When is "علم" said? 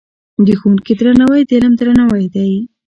1.57-1.73